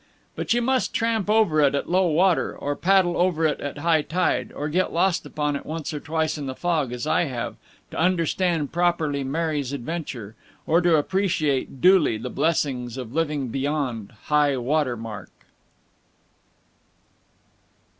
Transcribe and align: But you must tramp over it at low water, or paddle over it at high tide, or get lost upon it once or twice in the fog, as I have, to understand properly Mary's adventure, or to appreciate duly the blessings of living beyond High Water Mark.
But 0.35 0.51
you 0.51 0.63
must 0.63 0.95
tramp 0.95 1.29
over 1.29 1.59
it 1.61 1.75
at 1.75 1.87
low 1.87 2.07
water, 2.07 2.57
or 2.57 2.75
paddle 2.75 3.15
over 3.17 3.45
it 3.45 3.61
at 3.61 3.77
high 3.77 4.01
tide, 4.01 4.51
or 4.53 4.67
get 4.67 4.91
lost 4.91 5.27
upon 5.27 5.55
it 5.55 5.63
once 5.63 5.93
or 5.93 5.99
twice 5.99 6.39
in 6.39 6.47
the 6.47 6.55
fog, 6.55 6.91
as 6.91 7.05
I 7.05 7.25
have, 7.25 7.55
to 7.91 7.99
understand 7.99 8.71
properly 8.71 9.23
Mary's 9.23 9.73
adventure, 9.73 10.33
or 10.65 10.81
to 10.81 10.95
appreciate 10.95 11.81
duly 11.81 12.17
the 12.17 12.31
blessings 12.31 12.97
of 12.97 13.13
living 13.13 13.49
beyond 13.49 14.13
High 14.23 14.57
Water 14.57 14.97
Mark. 14.97 15.29